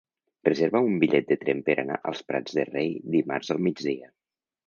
Reserva'm 0.47 0.87
un 0.91 0.95
bitllet 1.03 1.27
de 1.33 1.37
tren 1.43 1.59
per 1.67 1.75
anar 1.83 1.99
als 2.11 2.23
Prats 2.29 2.57
de 2.59 2.65
Rei 2.71 2.89
dimarts 3.17 3.53
al 3.57 3.61
migdia. 3.67 4.13